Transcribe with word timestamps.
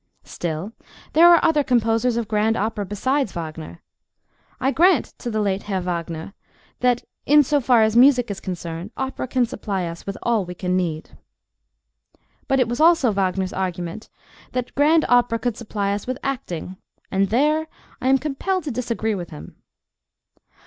Still, 0.25 0.73
there 1.13 1.27
are 1.29 1.39
other 1.45 1.63
composers 1.63 2.17
of 2.17 2.27
grand 2.27 2.57
opera 2.57 2.87
besides 2.87 3.33
Wagner. 3.33 3.83
I 4.59 4.71
grant 4.71 5.13
to 5.19 5.29
the 5.29 5.41
late 5.41 5.61
Herr 5.69 5.79
Wagner, 5.79 6.33
that, 6.79 7.03
in 7.27 7.43
so 7.43 7.61
far 7.61 7.83
as 7.83 7.95
music 7.95 8.31
is 8.31 8.39
concerned, 8.39 8.89
opera 8.97 9.27
can 9.27 9.45
supply 9.45 9.85
us 9.85 10.07
with 10.07 10.17
all 10.23 10.43
we 10.43 10.55
can 10.55 10.75
need. 10.75 11.11
But 12.47 12.59
it 12.59 12.67
was 12.67 12.81
also 12.81 13.11
Wagner's 13.11 13.53
argument 13.53 14.09
that 14.53 14.73
grand 14.73 15.05
opera 15.07 15.37
could 15.37 15.55
supply 15.55 15.93
us 15.93 16.07
with 16.07 16.17
acting, 16.23 16.77
and 17.11 17.29
there 17.29 17.67
I 18.01 18.07
am 18.07 18.17
compelled 18.17 18.63
to 18.63 18.71
disagree 18.71 19.13
with 19.13 19.29
him. 19.29 19.55